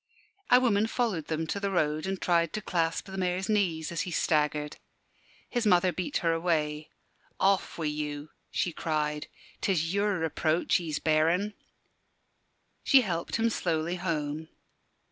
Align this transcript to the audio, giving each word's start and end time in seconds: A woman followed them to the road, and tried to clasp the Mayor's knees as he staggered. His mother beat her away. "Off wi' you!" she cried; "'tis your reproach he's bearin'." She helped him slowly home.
A 0.49 0.59
woman 0.59 0.87
followed 0.87 1.27
them 1.27 1.45
to 1.45 1.59
the 1.59 1.69
road, 1.69 2.07
and 2.07 2.19
tried 2.19 2.53
to 2.53 2.61
clasp 2.63 3.05
the 3.05 3.19
Mayor's 3.19 3.47
knees 3.47 3.91
as 3.91 4.01
he 4.01 4.09
staggered. 4.09 4.77
His 5.47 5.67
mother 5.67 5.93
beat 5.93 6.17
her 6.25 6.33
away. 6.33 6.89
"Off 7.39 7.77
wi' 7.77 7.85
you!" 7.85 8.31
she 8.49 8.73
cried; 8.73 9.27
"'tis 9.61 9.93
your 9.93 10.17
reproach 10.17 10.77
he's 10.77 10.97
bearin'." 10.97 11.53
She 12.83 13.01
helped 13.01 13.35
him 13.35 13.51
slowly 13.51 13.97
home. 13.97 14.47